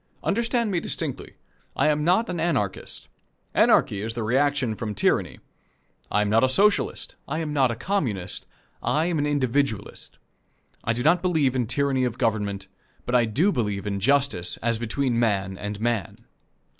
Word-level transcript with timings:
Understand 0.23 0.71
me 0.71 0.79
distinctly. 0.79 1.35
I 1.75 1.89
am 1.89 2.03
not 2.03 2.27
an 2.27 2.39
Anarchist. 2.39 3.07
Anarchy 3.53 4.01
is 4.01 4.15
the 4.15 4.23
reaction 4.23 4.73
from 4.73 4.95
tyranny. 4.95 5.39
I 6.09 6.23
am 6.23 6.27
not 6.31 6.43
a 6.43 6.49
Socialist. 6.49 7.13
I 7.27 7.37
am 7.37 7.53
not 7.53 7.69
a 7.69 7.75
Communist. 7.75 8.47
I 8.81 9.05
am 9.05 9.19
an 9.19 9.27
Individualist. 9.27 10.17
I 10.83 10.93
do 10.93 11.03
not 11.03 11.21
believe 11.21 11.55
in 11.55 11.67
tyranny 11.67 12.03
of 12.03 12.17
government, 12.17 12.67
but 13.05 13.13
I 13.13 13.25
do 13.25 13.51
believe 13.51 13.85
in 13.85 13.99
justice 13.99 14.57
as 14.57 14.79
between 14.79 15.19
man 15.19 15.55
and 15.55 15.79
man. 15.79 16.25